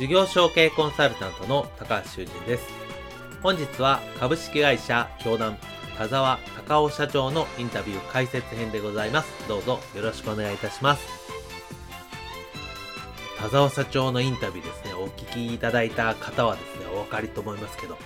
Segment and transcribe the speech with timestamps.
[0.00, 2.66] 事業承継コンサルタントの高橋修人です。
[3.42, 5.58] 本日は株式会社教団
[5.98, 9.28] 田沢隆夫社長のインタビュー解説編でございます。
[9.46, 11.06] どうぞよろしくお願いいたします。
[13.38, 17.98] 田沢社長のインタビューですね、お聞きいただいた方はですね、お分かりと思いますけど、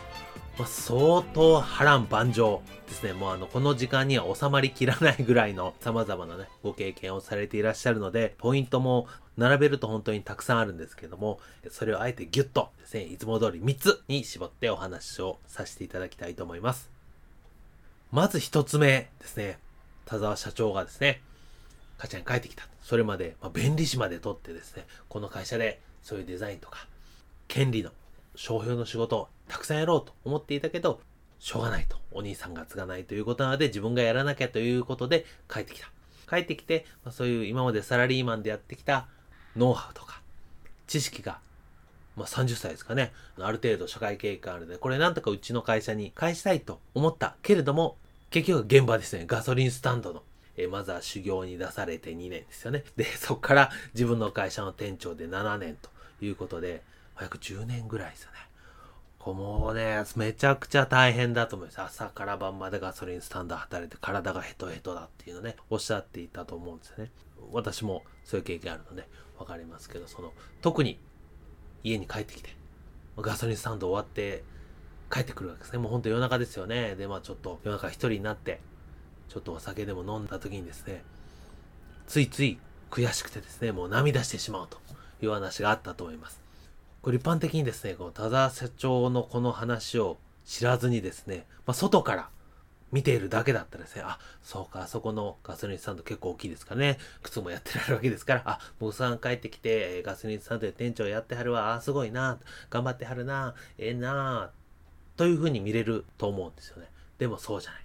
[0.56, 3.12] まあ、相当波乱万丈ですね。
[3.12, 16.88] もうあの、この時間には収まりきらないぐらいの 様々なね、ご経験をされていらっしゃるので、ポイントも並べると本当にたくさんあるんですけども、それをあえてギュッとですね、いつも通り3つに絞ってお話をさせていただきたいと思います。
[18.12, 19.58] まず1つ目ですね、
[20.04, 21.20] 田沢社長がですね、
[21.98, 22.68] 会社に帰ってきた。
[22.80, 26.86] それまで、まあ、便利誌まで取ってですね、この会社でそういうデザインとか、
[27.48, 27.90] 権利の
[28.36, 31.00] 商標の仕事をたくさんやろうと思っていたけど、
[31.38, 31.98] しょうがないと。
[32.10, 35.90] お兄さんが継がないということなので、自分がやらなきゃということで帰ってきた。
[36.28, 39.08] 帰ってきて、まあ、そういう今までサラリーマンでやってきた
[39.56, 40.22] ノウハウとか、
[40.86, 41.38] 知識が、
[42.16, 47.98] まあ、30歳ですかね、ある程度社会経験あるので、これなんとかうちの会社に返したいと思ったけれども、
[48.30, 50.22] 結局現場ですね、ガソリンスタンドの、
[50.56, 52.84] えまずは修行に出されて2年ですよね。
[52.96, 55.90] で、そこから自分の会社の店長で7年と
[56.24, 56.82] いうことで、
[57.20, 58.38] 約10年ぐらいですよね。
[59.24, 61.80] こもうね、めちゃくちゃ大変だと思います。
[61.80, 67.10] 朝から晩までガソリンスタンド働いて体がヘトヘトだっていうのね、おっしゃっていたと思うんですよね。
[67.50, 69.08] 私もそういう経験あるので、
[69.38, 71.00] わかりますけど、その、特に
[71.82, 72.50] 家に帰ってきて、
[73.16, 74.44] ガソリンスタンド終わって
[75.10, 75.78] 帰ってくるわけですね。
[75.78, 76.94] もうほんと夜中ですよね。
[76.94, 78.60] で、まあちょっと夜中一人になって、
[79.30, 81.02] ちょっとお酒でも飲んだ時にですね、
[82.06, 82.58] ついつい
[82.90, 84.76] 悔しくてですね、もう涙してしまうと
[85.22, 86.43] いう話があったと思います。
[87.04, 90.16] これ一般的にですね、この田沢社長のこの話を
[90.46, 92.30] 知らずにですね、まあ外から
[92.92, 96.96] 見ているだけだったらですね、あ、そうか、あそこのガソリンスタンド結構大きいですかね。
[97.22, 102.38] 靴もやってられるわけですから、あ、僕さん帰ってきてえ、ガソリンスタンドで店長やってはるわ、あ、すごいな、
[102.70, 104.50] 頑張ってはるな、ええー、な、
[105.18, 106.88] というふうに見れると思うんですよね。
[107.18, 107.82] でもそうじゃない。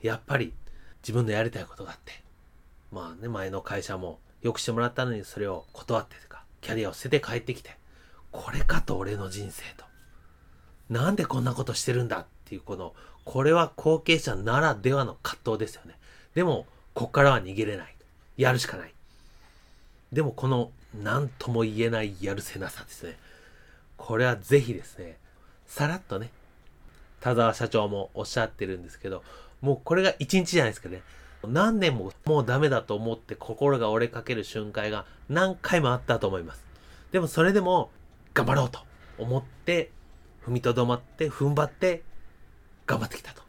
[0.00, 0.54] やっぱり
[1.02, 2.12] 自分のやりたいことがあって、
[2.90, 7.81] まあね、前の会社も良くしてもらったのにそれを断ってとか、キャリアを捨てて帰ってきて、
[8.32, 9.84] これかと俺の人生と。
[10.90, 12.92] なんでこんなことしてるんだっていうこの
[13.24, 15.94] これは後継者ならではの葛藤ですよね。
[16.34, 17.94] でも、こっからは逃げれない。
[18.36, 18.92] やるしかない。
[20.12, 20.70] でも、この
[21.02, 23.16] 何とも言えないやるせなさですね。
[23.96, 25.16] これはぜひですね、
[25.66, 26.30] さらっとね、
[27.20, 29.22] 田沢社長もおっしゃってるんですけど、
[29.60, 31.02] もうこれが一日じゃないですかね。
[31.46, 36.62] 何年ももうダメだと思って心が折れかける瞬間が何回もあったと思います。
[37.12, 37.90] でもそれでも
[38.34, 38.80] 頑張ろうと
[39.18, 39.90] 思って
[40.46, 42.02] 踏みとどまって踏ん張って
[42.86, 43.42] 頑張ってきたと。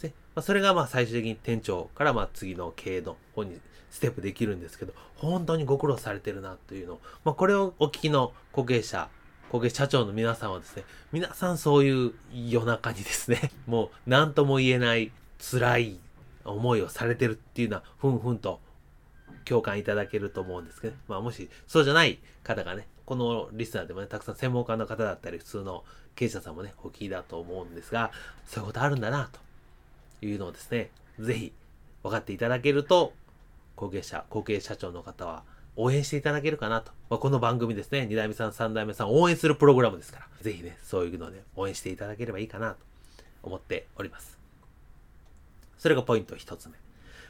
[0.00, 9.08] でまあ、それがまあ最終的に店長からまあ次の経営の方にステップできるんですけど、本当にご苦労されてるなというのを、まあ、これをお聞きの後継者、
[9.50, 16.00] 後継社長の皆さんはですね、皆さんそういう夜中にですね、 もう何とも言えない辛い
[16.44, 18.60] 思いをされてるっていうのは、ふんふんと
[19.44, 25.84] 共感いただけると思うんですけど、ねまあもしそうじゃない方がね、このリスナーでもね、たくさん専門家の方だったり、普通の
[26.16, 28.10] 経営者さんもね、お聞きだと思うんですが、
[28.46, 29.30] そういうことあるんだな、
[30.20, 30.90] というのをですね、
[31.20, 31.52] ぜひ
[32.02, 33.12] 分かっていただけると、
[33.76, 35.44] 後継者、後継社長の方は
[35.76, 36.90] 応援していただけるかなと。
[37.08, 42.78] まあ、この番組ですね、2代目さん、3代目さん応援するプログラムですから、ぜひね、そういうので応援していただければいいかなと
[43.44, 44.36] 思っております。
[45.78, 46.74] それがポイント1つ目。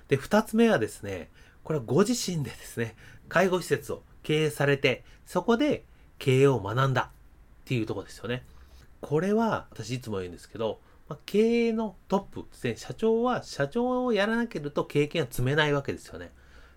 [0.08, 1.28] で、2つ目はですね、
[1.64, 2.94] これはご自身でですね、
[3.28, 5.84] 介護施設を経営されて、そこで
[6.18, 8.44] 経営を学んだっていうとこですよね。
[9.00, 16.32] これは私いつも言うんですけど、まあ、経営のトップですね、社長は社長をやらなければ経験は積めないわけですよね。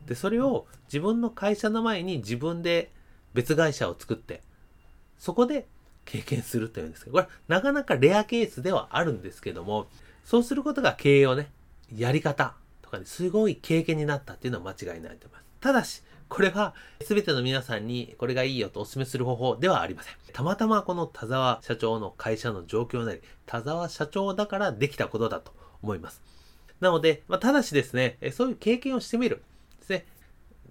[0.06, 2.92] で、それを自分の会社の前に自分で
[3.34, 4.44] 別会社を作って、
[5.18, 5.68] そこで
[6.06, 9.88] 経験するというんですけど、これなかなかレアケースではあるんですけども、
[10.24, 11.50] そうすることが経営をね、
[11.96, 12.54] やり方
[12.84, 15.44] とかにすごい経験になったっていうのは間違いないと思います。
[15.62, 20.13] ただし、これは全ての皆さんにこれがいいよとお勧めする方法ではありません。
[20.31, 26.21] たまたまこの田沢社長の会社の状況なり、田沢社長だからできたことだと思います。
[26.79, 29.43] なので、まあ、ただしですね、そういう経験をしてみる。
[29.79, 30.05] ですね。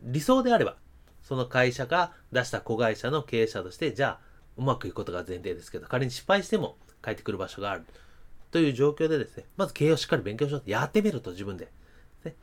[0.02, 0.76] 理想であれば、
[1.22, 7.84] その会社が出した子会社の経営者として、じゃあ、うまくいくことが前提ですけど、仮に失敗しても帰ってくる場所がある。
[8.50, 11.68] という状況でですね、まず経営をしっかり勉強しようとやってみると自分で。
[12.24, 12.34] ね、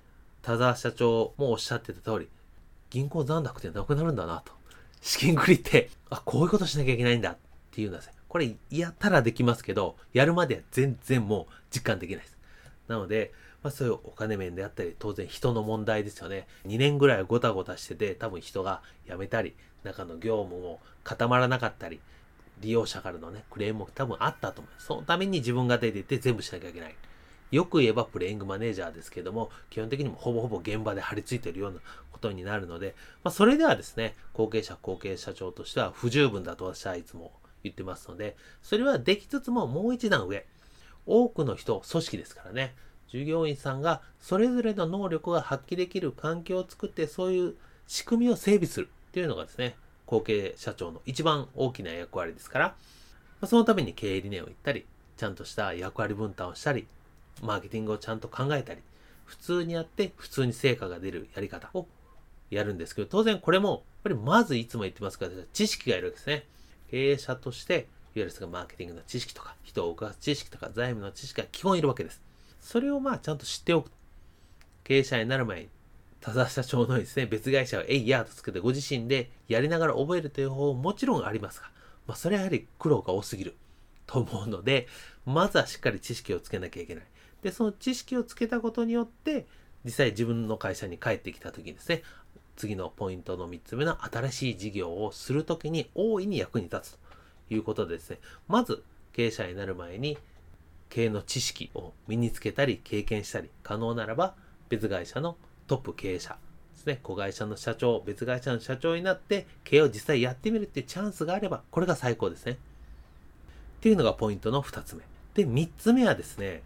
[0.41, 2.29] 田沢社長もおっしゃってた通り、
[2.90, 4.54] 銀行残高ってなくなるんだなと。
[5.02, 7.38] 資金繰りって、あ、こういうことしなきゃいけないんだっ
[7.72, 8.14] ていうんですね。
[8.28, 12.38] これやったらできますけど、やるまでは全然もう実感できないです。
[12.88, 13.32] なので、
[13.64, 16.48] まあ、そういうお金面であったり、当然人の問題ですよね。
[16.68, 22.00] 2年ぐらいごたごたしてて、多分人が辞めたり、中の業務も固まらなかったり、
[22.60, 24.82] 利用者からのね、クレームも多分あったと思う。
[24.82, 26.96] そのために自分が出ていって全部しなきゃいけない。
[27.52, 31.80] よく言えばプレイングマネージャーですけども、基本的にもほぼほぼ現場で張り付いてるような
[32.25, 37.31] ことになるので、まあ、それではですね、後継者、後継社長としては不十分だと私はいつも
[37.63, 40.45] 言ってますので、それはできつつももう一段上。
[41.06, 42.74] 多くの人、組織ですからね、
[43.10, 47.56] 従業員さんがそれぞれの能力が発揮できる環境を作って、そういう
[47.86, 49.75] 仕組みを整備するっていうのがですね、
[50.07, 52.75] 後継社長の一番大きな役割ですから、
[53.42, 54.86] ま、そのために経営理念を言ったり、
[55.18, 56.88] ちゃんとした役割分担をしたり、
[57.44, 58.81] マーケティングをちゃんと考えたり、
[59.25, 61.88] 普通にやって普通に成果が出るやり方を
[62.50, 66.45] やるんですけど、当然これも、やっぱりまずいつも言ってますから、知識がいるわけですね。
[66.89, 72.21] 経営者として、いわゆるマーケティングの知識とか、人を動かす知識とか、財務の知識が基本いるわけです。
[72.59, 73.92] それをまあちゃんと知っておく。
[74.83, 75.69] 経営者になる前に、
[76.21, 81.69] 田沢社長のですね、別会社をエイヤーとつけてご自身でやりながら覚えるという方法ももちろんありますが、
[82.07, 83.56] まあそれはやはり苦労が多すぎる
[84.07, 84.88] と思うので、
[85.25, 87.03] まずはしっかり知識をつけなきゃいけない。
[87.41, 89.45] で、その知識をつけたことによって、
[89.86, 92.02] 実際自分の会社に帰ってきた時にですね、
[92.58, 96.98] 次のポイントの3つ目の新しい事業をするときに大いに役に立つ
[97.50, 98.84] ということでですね、まず
[99.14, 100.18] 経営者になる前に
[100.90, 104.36] 経営の知識を身につけたり経験したり、可能ならば
[104.70, 105.38] 別会社の
[105.68, 106.38] トップ経営者
[106.74, 112.54] ですね、子会社の社長、別会社の社長になって経営を実際やってみるっていうチャンスがあれば、これが最高ですね。
[112.54, 112.56] っ
[113.82, 115.04] ていうのがポイントの2つ目。
[115.34, 116.64] で、3つ目はですね、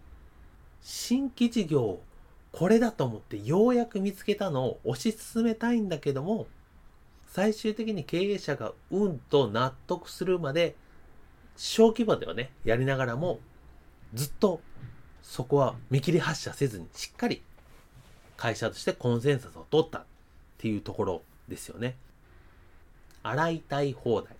[0.82, 2.02] 新規事業を、
[2.52, 6.46] これだと思ってようやく見つけたのを推し進めたいんだけども、
[7.28, 10.74] 最終的に経営者がうんと納得するまで、
[11.56, 13.38] 小規模ではね、やりながらも、
[14.14, 14.60] ずっと
[15.22, 17.42] そこは見切り発車せずに、しっかり
[18.36, 20.04] 会社としてコンセンサスを取ったっ
[20.58, 21.96] ていうところですよね。
[23.22, 24.34] 洗いたい放題。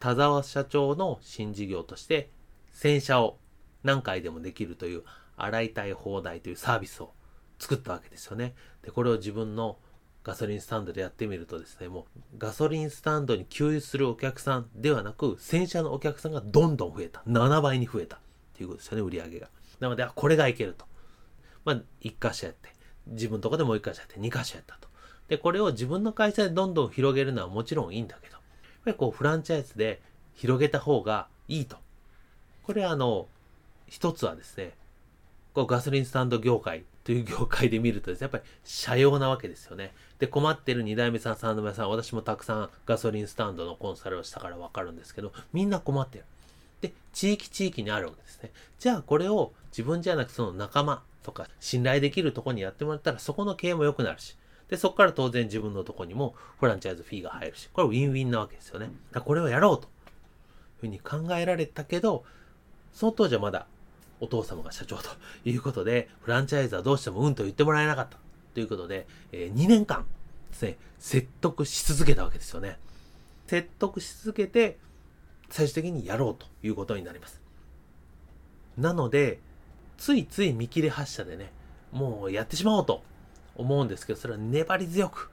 [0.00, 2.30] 田沢社長の新事業として、
[2.72, 3.36] 洗車を
[3.82, 5.02] 何回でもできるという
[5.36, 7.12] 洗いたい放題というサービスを
[7.62, 8.54] 作ったわけですよね。
[8.82, 9.76] で、これを自分の
[10.24, 17.22] ガソリンスタンドでやってみるとですね、もうガソリンスタンドに給油するお客さんではなく、洗車のお客さんがどんどん増えた。
[17.28, 18.16] 7倍に増えた。
[18.16, 18.18] っ
[18.54, 19.48] ていうことですよね、売り上げが。
[19.78, 20.86] なので、あこれがいけると。
[21.64, 22.70] まあ、1箇所やって、
[23.06, 24.88] 自分のとこでもう1箇所やって、2箇所やったと。
[25.28, 28.42] で、これを自分の会社でどんどん広げるのはもちろんいいんだけど、やっ
[28.86, 30.02] ぱりこう、フランチャイズで
[30.34, 31.76] 広げた方がいいと。
[32.64, 33.28] これあの、
[33.86, 34.72] 一つはですね、
[35.54, 39.92] こうガソリンスタンド業界という業界で見るとですね、やっぱり社用なわけですよね。
[40.18, 46.24] で、困ってる2代目さん、3代目さん、私もたくさんガソリンスタンドのコンサルをしたからわかるんですけど、みんな困ってる。
[46.80, 48.52] で、地域地域にあるわけですね。
[48.78, 54.36] じゃあこれを自分じゃなくその仲間とか信頼できるところにやってもらったらそこの経営も良くなるし、
[54.68, 58.86] で、そこから当然自分のとこにもフランチャイズフィーが入るし、これウィンウィンなわけですよね。
[58.86, 59.90] だからこれをやろうという
[60.80, 62.24] ふうに考えられたけど、
[62.92, 63.66] その当時はまだ
[64.22, 65.10] お父様が社長と
[65.44, 68.18] いうことで、フランチャイズはどうしてもうんと言ってもらえなかった
[68.54, 70.06] ということで、えー、2年間
[70.50, 72.78] ですね、説得し続けたわけですよね。
[73.48, 74.78] 説得し続けて、
[75.50, 77.42] 最終的にやろうということになります。
[78.78, 79.40] なので、
[79.98, 81.50] ついつい見切り発車でね、
[81.90, 83.02] もうやってしまおうと
[83.56, 85.30] 思うんですけど、それは粘り強く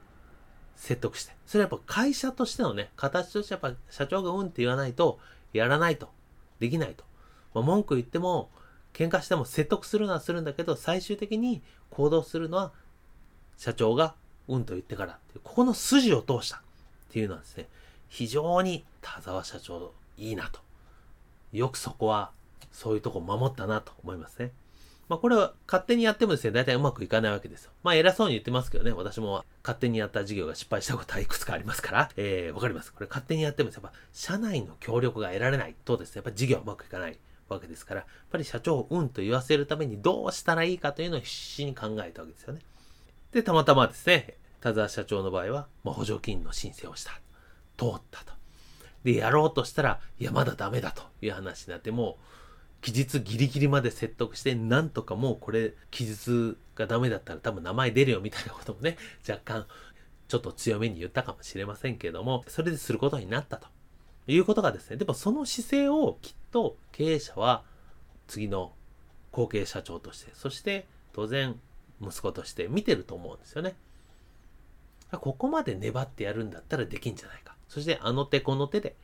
[0.75, 1.33] 説得して。
[1.45, 5.19] それはやっぱ会社としてのね、形としてやっぱ社長がうんって言わないと、
[5.53, 6.09] やらないと、
[6.59, 7.03] できないと。
[7.53, 8.49] まあ、文句言っても、
[8.93, 12.71] 喧嘩しても説得するのはするんだけど、最終的に行動するのは
[13.57, 14.15] 社長が
[14.47, 16.59] うんと言ってから、ここの筋を通したっ
[17.11, 17.67] ていうのはですね、
[18.07, 20.59] 非常に田沢社長いいなと。
[21.51, 22.31] よくそこは
[22.71, 24.51] そういうとこ守ったなと思いますね。
[25.07, 27.71] まあこれは勝手にやってもですね、大体うまくいかないわけですよ。
[27.81, 32.93] まあ偉そうに言ってますけどね、私も勝手にやった事業が失敗したことはいくつかありますから、えー、わかります。
[32.93, 37.17] これ勝手にやってもやっぱ社内の協力が得られないとですね、やっぱ事業はうまくいかない
[37.55, 42.61] わけですから、やっぱり社長をうんと言わせるためにどうしたらいいかというのを必死に考えたわけですよね。
[43.31, 47.11] で、たまたまですね、田沢社長の場合は、まあ、補助金の申請をした。
[47.77, 48.33] 通ったと。
[49.03, 59.67] で、やろうとしたら、いや、まだダメだという話になって、もう、期日ギリギリまで説得して、なんとかもうこれ、期日がダメだったら多分名前出るよみたいなこともね、若干、
[60.27, 63.67] ちょっと強めに言ったかもしれませんけども、それですることになったと
[64.31, 67.63] いうことがですね、でもその姿勢をきっと経営者は
[68.27, 68.71] 次の
[69.31, 71.59] 後継社長として、そして当然
[72.01, 73.75] 息子として見てると思うんですよね。
[75.11, 77.55] ここまで粘ってやるんだったらできんじゃないか。
[77.67, 78.95] そしてあの手この手で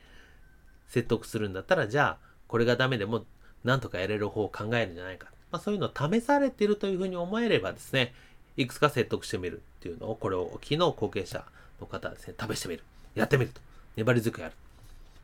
[0.88, 3.24] 説得するんだったら、じゃあこれがダメでも
[3.64, 5.28] なんとかやれる方を考えるんじゃないか。
[5.50, 8.14] まあ、そういうのを試されてるというふうに思えればですね、
[8.56, 11.44] いくつか説得してみるっていうのを、これを昨日後継者
[11.80, 12.82] の方はですね、試してみる。
[13.14, 13.60] やってみると。
[13.96, 14.54] 粘り強くやる。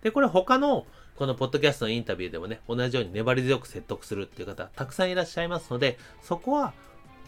[0.03, 6.73] で、これ他のこのポッドキャストのインタビューでもね、同じように粘り強く説得するっていう方、たくさんいらっしゃいますので、そこは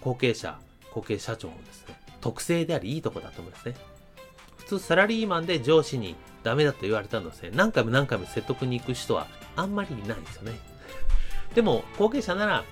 [0.00, 0.58] 後継者、
[0.92, 3.76] 後継社長のですね、特性でありいいとこだと思いますね。
[4.56, 9.26] 普通サラリーマンで上司にダメだと言われたのですね、何回も何回も説得に行く人は
[9.56, 10.52] あんまりいないんですよね。
[11.54, 12.64] でも、後継者なら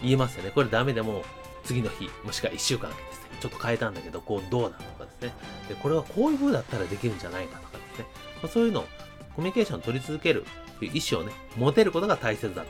[0.00, 0.52] 言えますよね。
[0.54, 1.24] これダメでも
[1.64, 5.34] 次の日、もしくは1週間ですね、ちょっと変えたんだけど、こうどうだとかですね。
[5.68, 8.06] で、これはこういう風だったらできるんじゃないかとかですね。
[8.42, 8.86] ま、そういうのを
[9.34, 10.44] コミュニケーションを取り続ける
[10.78, 12.68] という意思をね、持てることが大切だと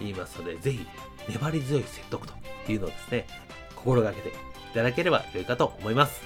[0.00, 0.86] 言いますので、ぜひ
[1.28, 2.34] 粘り強い説得と
[2.70, 3.26] いうのをですね、
[3.76, 4.32] 心がけてい
[4.74, 6.22] ただければ良いかと思います。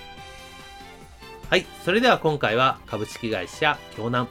[1.50, 1.66] はい。
[1.84, 4.28] それでは今回は株式会社京南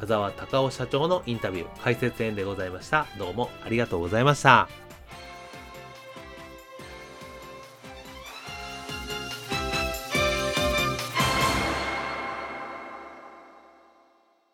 [0.00, 3.06] 田沢隆夫社長のインタビュー解説編でございました。
[3.18, 4.85] どうもありがとうございました。